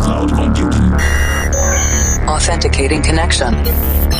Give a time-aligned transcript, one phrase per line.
[0.00, 0.92] cloud computing.
[2.28, 3.54] Authenticating connection.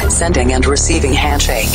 [0.09, 1.69] Sending and receiving handshake.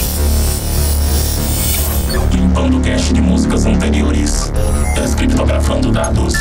[2.32, 4.52] Limpando cache de músicas anteriores.
[4.96, 6.34] Descriptografando dados.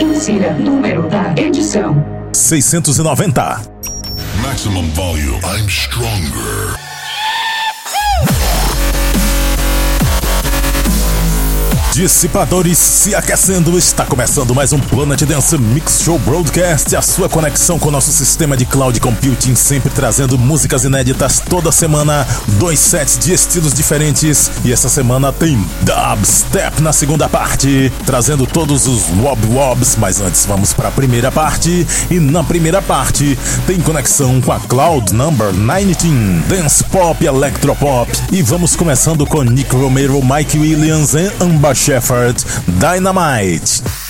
[0.00, 3.60] Insira número da edição: 690.
[4.42, 5.40] Maximum volume.
[5.44, 6.89] I'm stronger.
[12.00, 17.78] Dissipadores se aquecendo, está começando mais um Planet Dance Mix Show Broadcast, a sua conexão
[17.78, 22.26] com o nosso sistema de cloud computing, sempre trazendo músicas inéditas toda semana,
[22.58, 28.86] dois sets de estilos diferentes, e essa semana tem Dubstep na segunda parte, trazendo todos
[28.86, 33.78] os Wob Wobs, mas antes vamos para a primeira parte, e na primeira parte tem
[33.78, 40.18] conexão com a Cloud Number 19, Dance Pop, Electropop, e vamos começando com Nick Romero,
[40.24, 42.36] Mike Williams e Amba Shepherd,
[42.78, 44.09] Dynamite.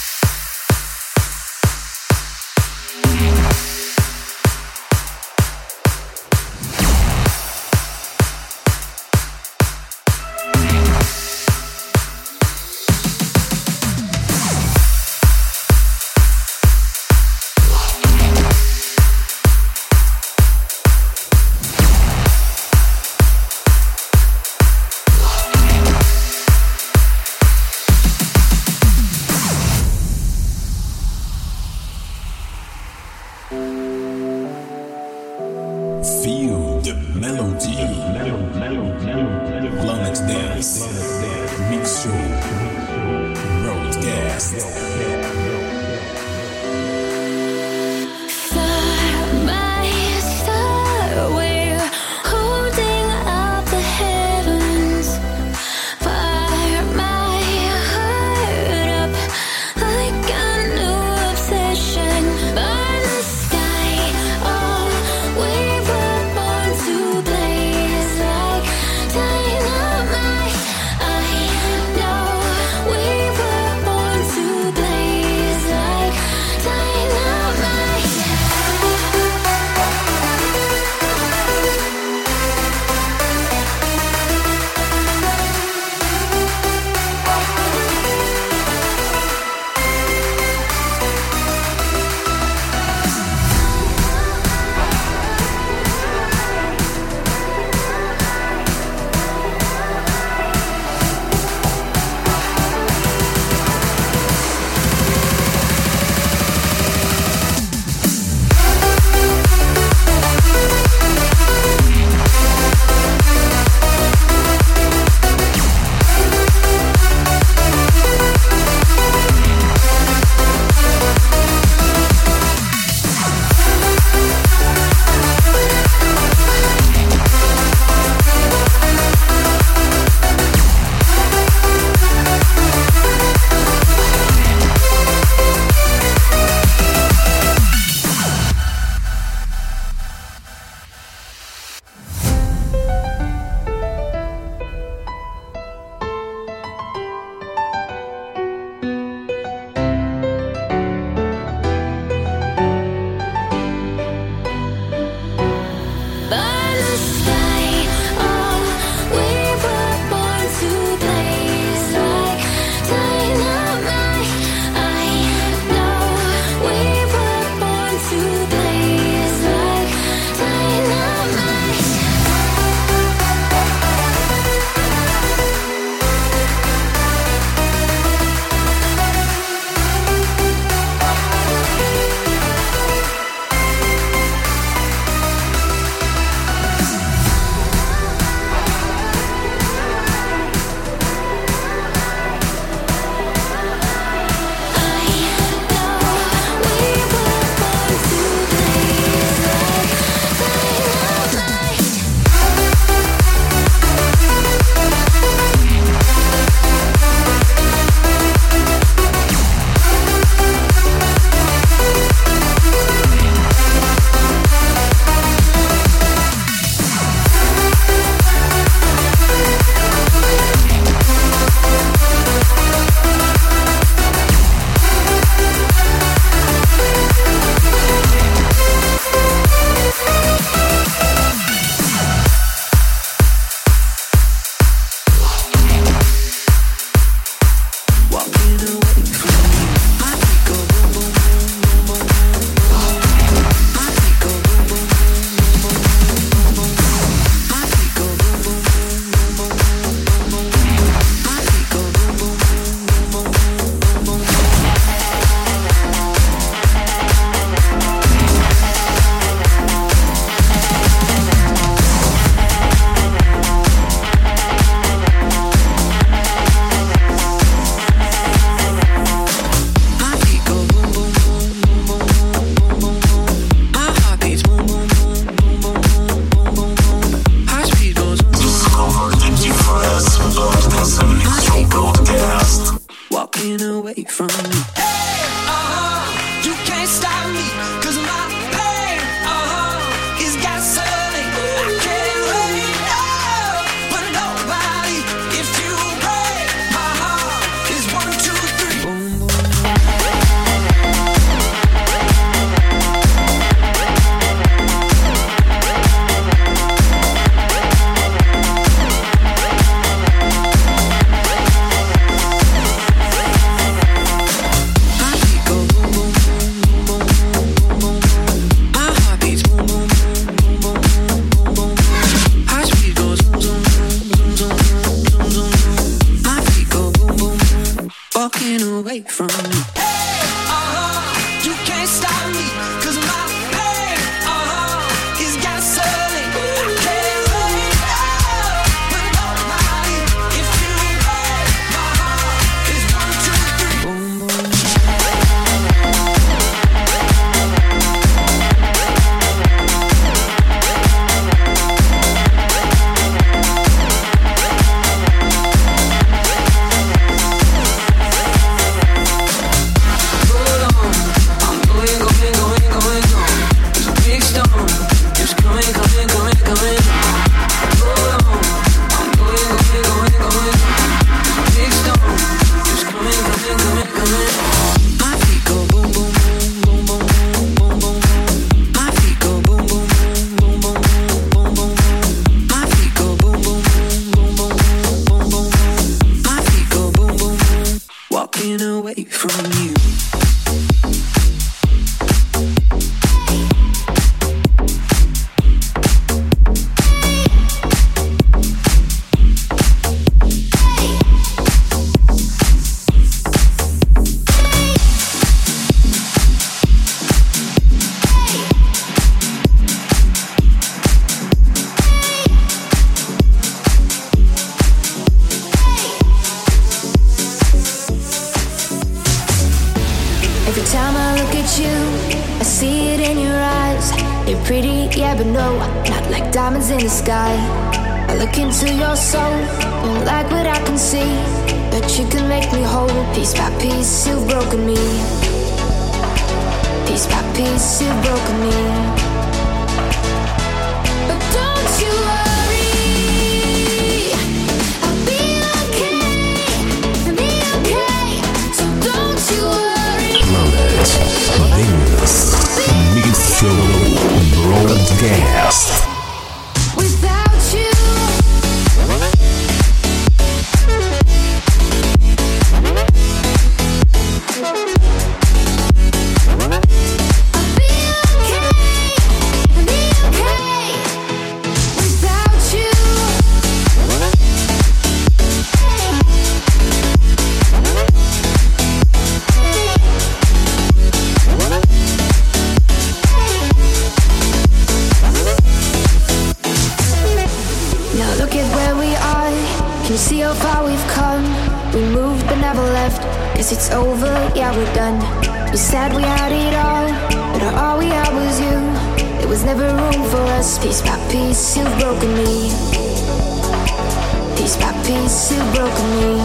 [504.51, 506.17] piece by piece you broke me.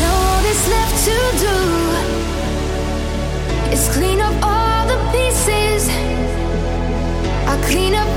[0.00, 1.56] Now all that's left to do
[3.72, 5.88] is clean up all the pieces.
[7.46, 8.07] I clean up.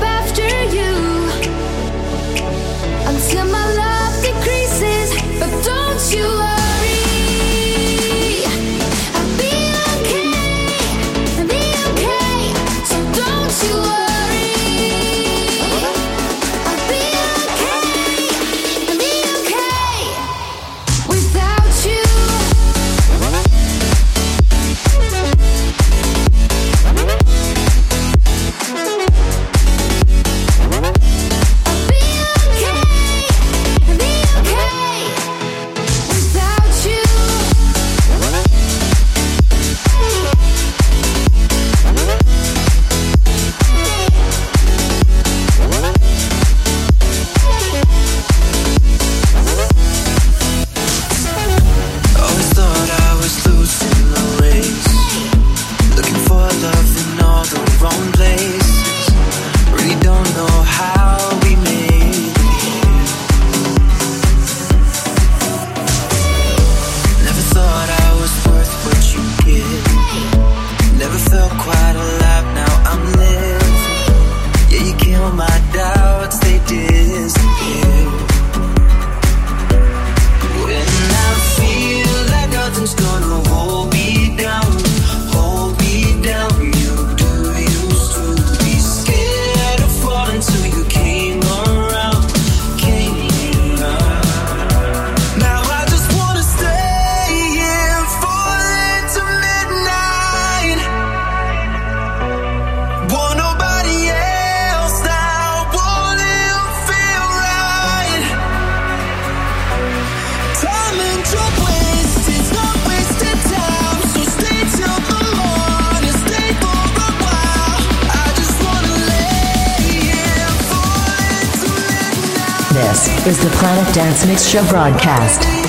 [123.26, 125.61] is the Planet Dance Mix Show broadcast.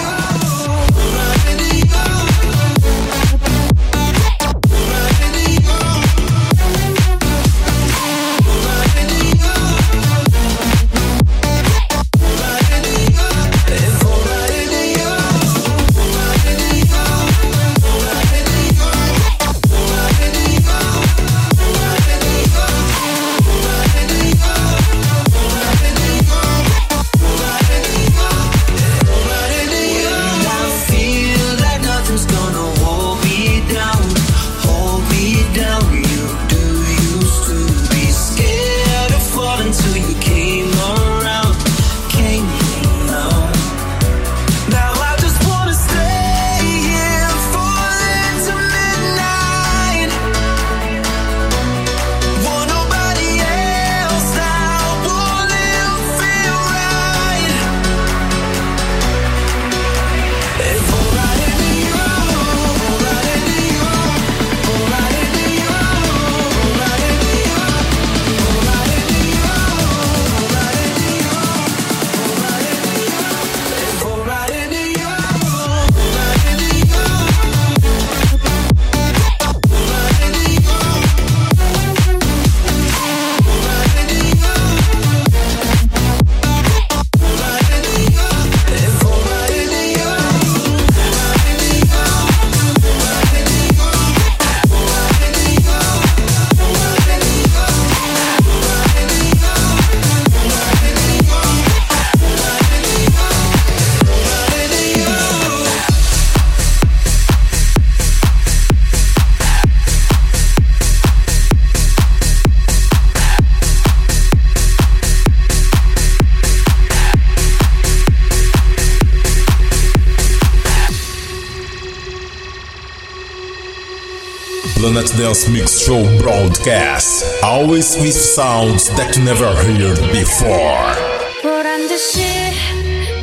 [125.34, 127.26] Dance Mix Show broadcast.
[127.42, 130.94] Always with sounds that you never heard before.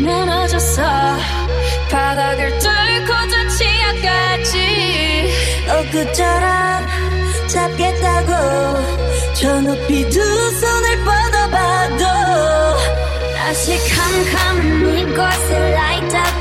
[0.01, 0.83] 무너졌어.
[1.89, 3.13] 바닥을 뚫고
[5.69, 6.89] 엊그처럼
[7.47, 8.33] 잡겠다고.
[9.35, 10.21] 저 높이 두
[10.59, 12.05] 손을 뻗어봐도.
[13.37, 16.40] 다시 캄캄한 이곳을 light up.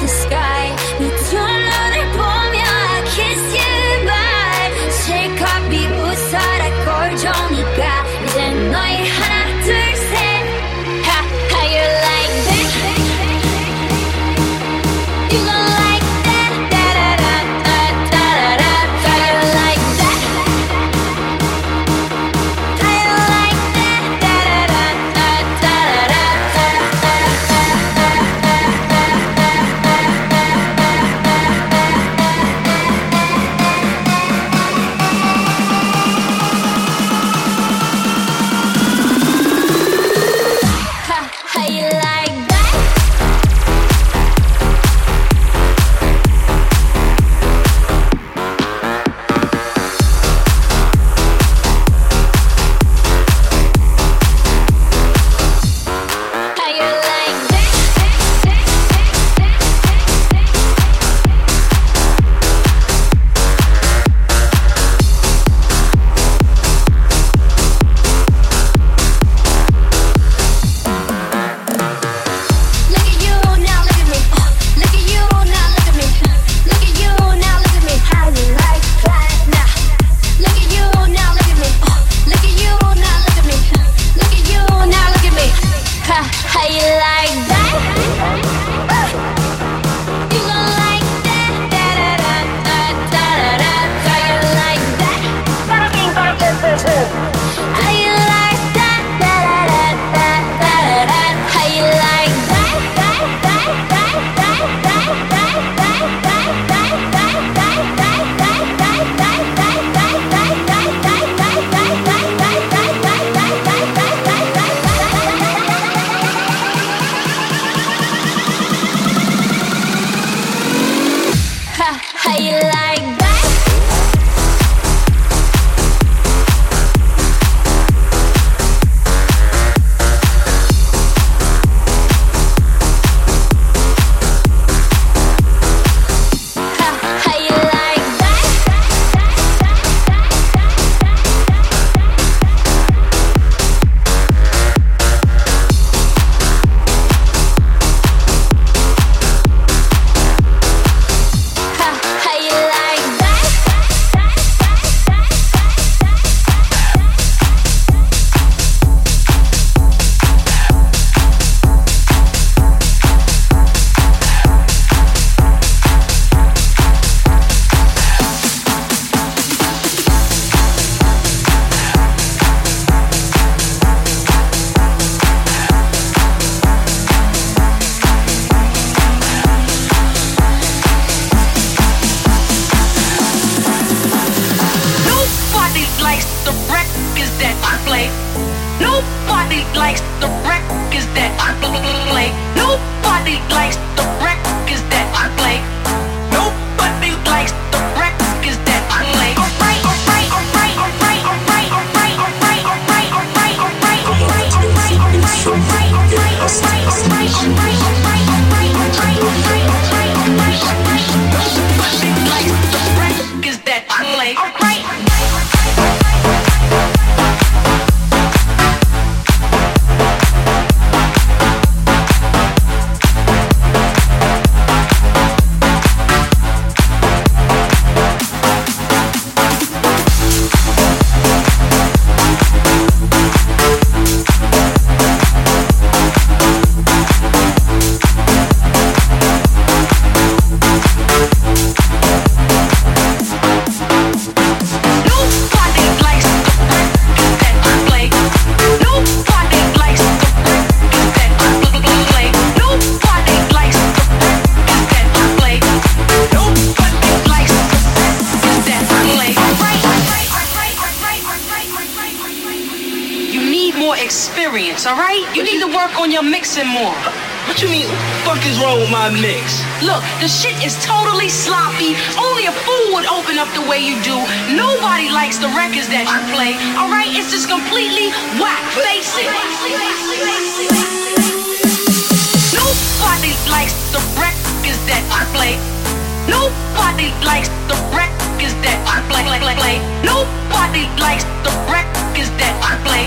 [289.60, 289.78] play.
[290.04, 291.88] Nobody likes the wreck.
[292.16, 293.06] Is that I play.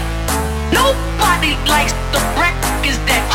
[0.71, 2.55] Nobody likes the wreck.
[2.85, 3.32] Is that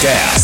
[0.00, 0.37] Show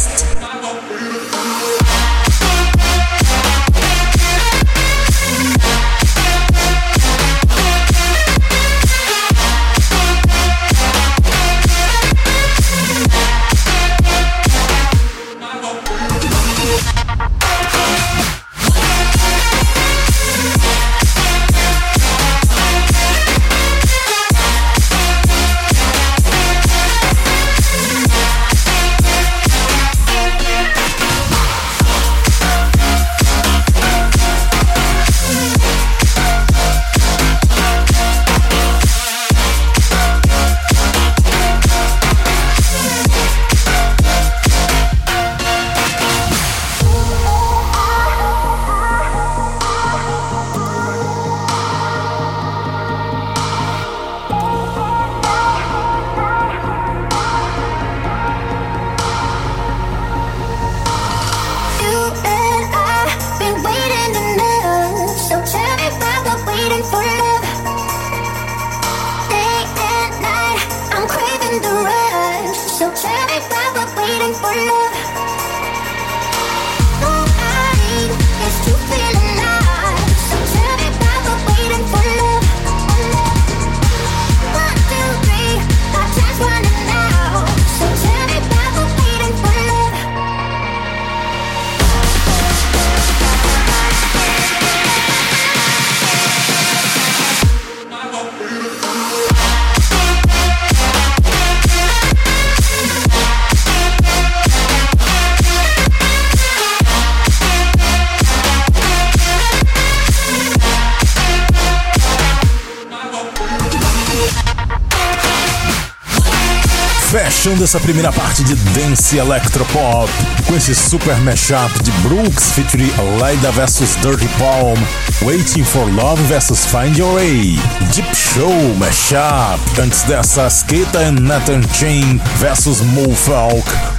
[117.75, 120.09] essa primeira parte de Dance Electropop
[120.47, 124.79] com esse super mashup de Brooks featuring Laida vs Dirty Palm,
[125.23, 127.59] Waiting for Love vs Find Your Way,
[127.93, 133.13] Deep Show mashup, antes dessa Sketa and Nathan Chain vs Mo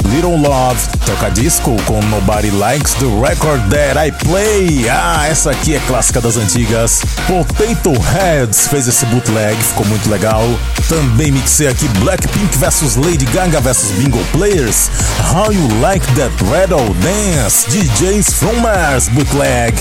[0.06, 4.88] Little Love, toca disco com Nobody Likes the Record That I Play.
[4.88, 7.02] Ah, essa aqui é clássica das antigas.
[7.28, 10.44] Potato Heads fez esse bootleg, ficou muito legal.
[10.88, 14.90] Também mixei aqui Blackpink vs Lady Gaga vs Bingo Players.
[15.18, 19.74] How You Like That Rattle Dance, DJs from Mars bootleg.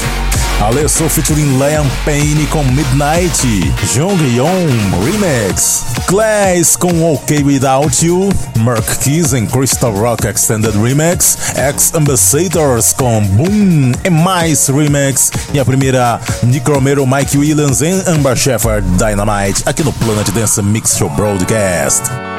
[0.62, 3.37] Alesso featuring Liam Payne com Midnight,
[3.92, 4.66] Jong Yeon
[5.05, 12.94] Remix, Class com OK Without You, Mark Keys and Crystal Rock Extended Remix, Ex Ambassadors
[12.94, 18.87] com Boom e mais Remix e a primeira Nick Romero, Mike Williams e Amber Shepard
[18.97, 22.34] Dynamite aqui no Planet Dance Mix Show Broadcast.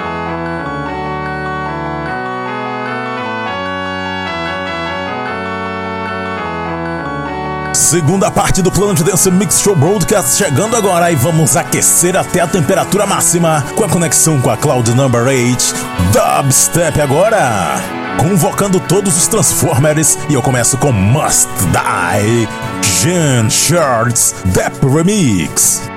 [7.95, 12.47] Segunda parte do Planet Dance Mix Show Broadcast chegando agora e vamos aquecer até a
[12.47, 15.73] temperatura máxima com a conexão com a Cloud Number 8
[16.11, 17.77] Dubstep agora.
[18.17, 22.49] Convocando todos os Transformers e eu começo com Must Die
[22.99, 25.94] Jean Shards Dep Remix.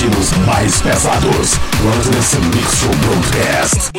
[0.00, 1.58] ritmos mais pesados.
[1.82, 3.90] Vamos nesse mix show broadcast.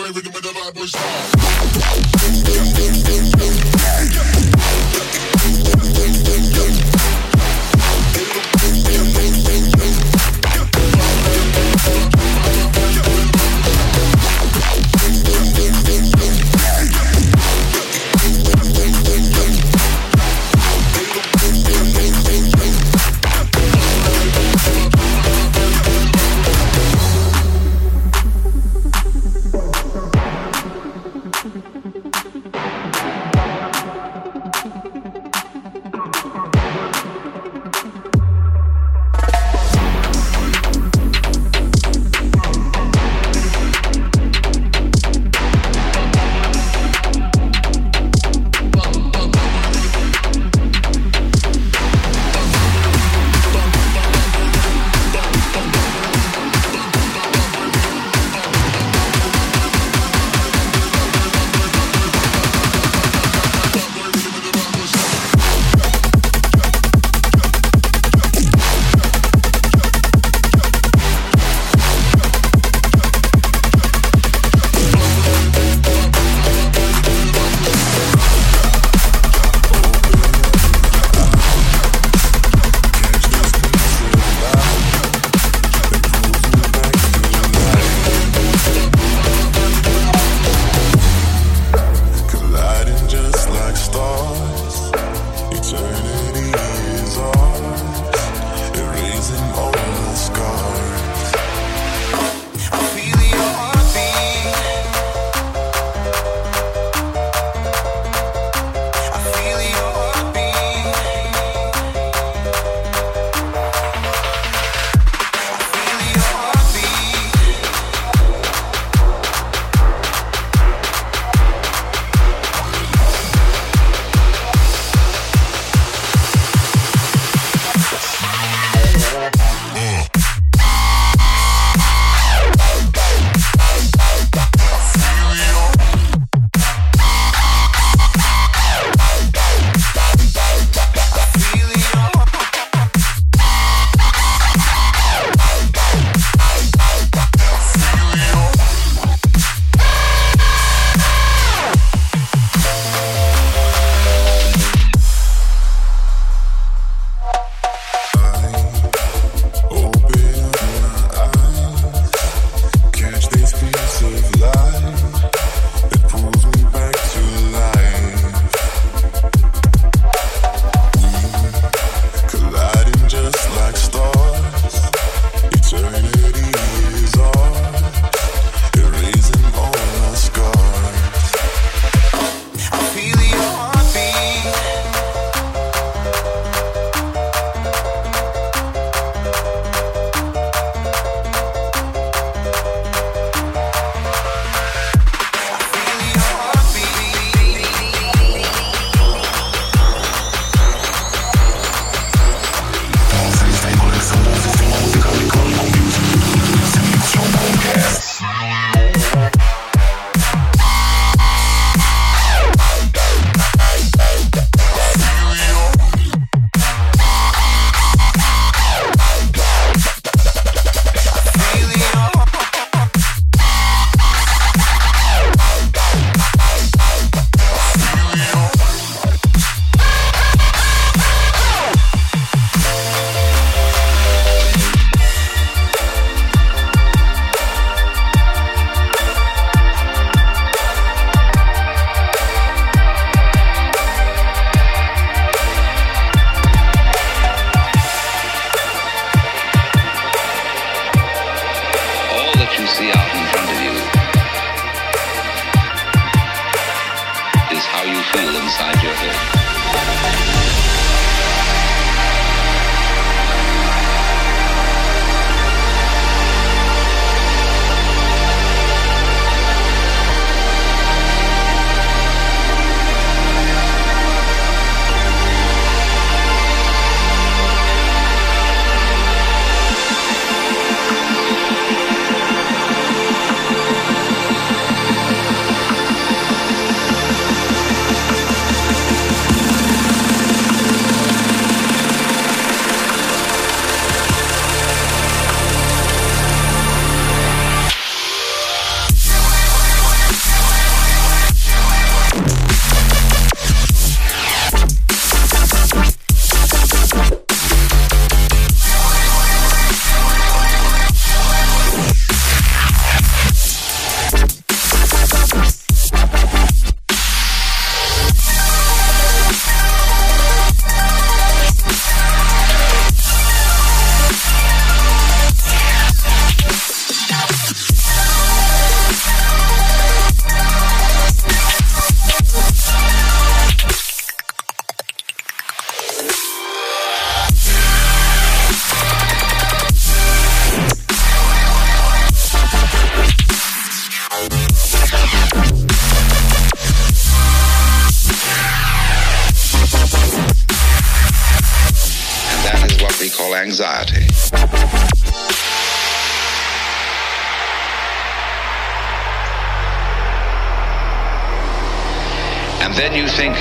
[363.22, 363.36] Think,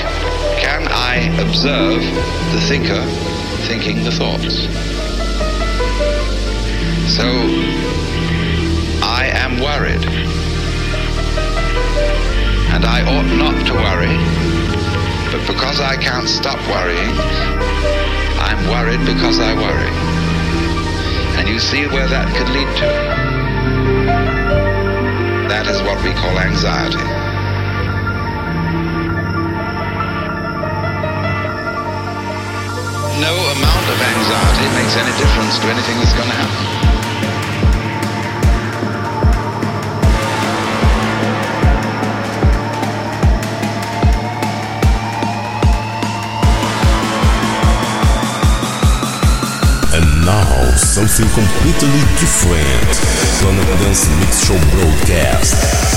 [0.60, 2.02] can I observe
[2.52, 3.02] the thinker
[3.66, 4.68] thinking the thoughts?
[7.16, 7.24] So
[9.00, 10.04] I am worried.
[12.74, 14.16] And I ought not to worry,
[15.32, 17.14] but because I can't stop worrying,
[18.36, 19.92] I'm worried because I worry.
[21.38, 22.90] And you see where that could lead to.
[25.48, 27.19] That is what we call anxiety.
[33.20, 36.80] No amount of anxiety makes any difference to anything that's going to happen.
[49.92, 52.90] And now, something completely different.
[53.42, 55.89] Planet Dance Mix Show Broadcast.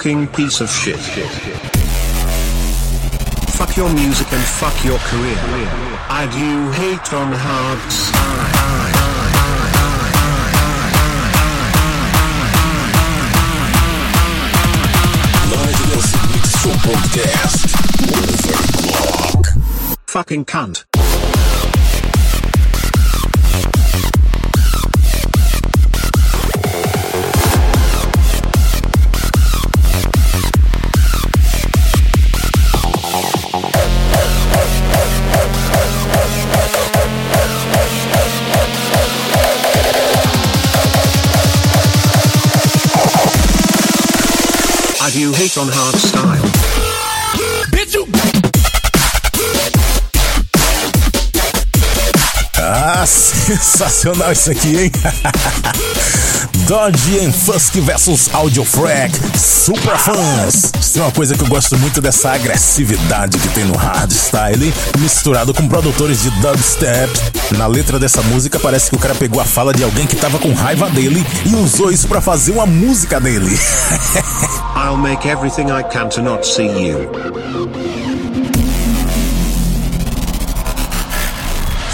[0.00, 0.96] Fucking piece of shit.
[3.50, 5.36] Fuck your music and fuck your career.
[6.08, 7.78] I do hate on hard
[16.32, 17.60] Mix Podcast.
[20.06, 20.89] Fucking cunt.
[45.10, 46.40] I do hate on hard style.
[52.56, 54.92] Ah, sensacional isso aqui, hein?
[56.68, 60.79] Dodge and Fusk vs Audiofrag Super Fãs.
[60.90, 65.54] Isso é uma coisa que eu gosto muito dessa agressividade que tem no hardstyle, misturado
[65.54, 67.08] com produtores de dubstep.
[67.56, 70.40] Na letra dessa música parece que o cara pegou a fala de alguém que tava
[70.40, 73.56] com raiva dele e usou isso pra fazer uma música dele.
[74.74, 77.08] I'll make everything I can to not see you.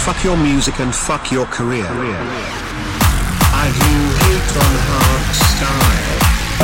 [0.03, 1.85] Fuck your music and fuck your career.
[3.53, 3.91] I do
[4.25, 4.86] hate on.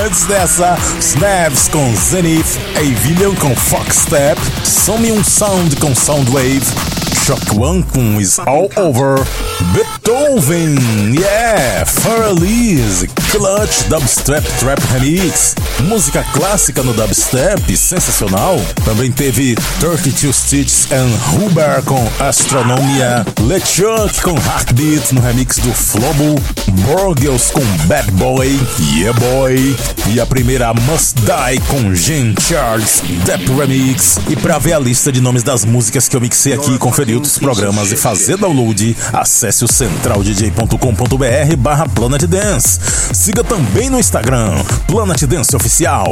[0.02, 6.64] Antes dessa, Snaps com Zenith, Avilion com Foxstep, Some Um Sound com Soundwave,
[7.24, 9.16] Shock One com Is All Over,
[10.04, 10.76] Beethoven,
[11.14, 15.56] yeah, Furlise, Clutch Dubstep Trap Remix,
[15.88, 18.60] música clássica no dubstep, sensacional.
[18.84, 26.41] Também teve 32 Stitches and Huber com Astronomia, LeChuck com Heartbeat no remix do Flobo,
[26.86, 28.60] Borgels com Bad Boy,
[28.93, 29.76] Yeah Boy,
[30.08, 34.20] e a primeira Must Die com Jean Charles, Depp Remix.
[34.30, 37.38] E pra ver a lista de nomes das músicas que eu mixei aqui conferir outros
[37.38, 42.80] programas e fazer download, acesse o centraldj.com.br barra Planet Dance.
[43.14, 44.56] Siga também no Instagram,
[44.88, 46.08] Planet Dance Oficial.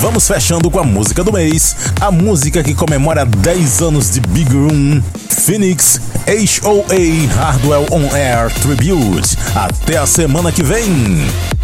[0.00, 4.52] Vamos fechando com a música do mês, a música que comemora 10 anos de Big
[4.52, 9.36] Room, Phoenix HOA Hardwell On Air Tribute.
[9.54, 11.55] Até a semana que vem!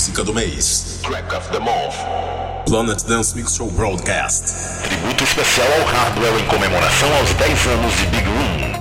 [0.00, 0.98] Música do mês.
[1.02, 1.94] Track of the month.
[2.64, 4.44] Planet Dance Mix Show Broadcast.
[4.82, 8.79] Tributo especial ao Hardwell em comemoração aos 10 anos de Big Room.